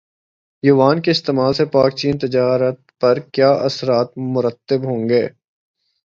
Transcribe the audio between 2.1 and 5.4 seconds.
تجارت پر کیا اثرات مرتب ہوں گے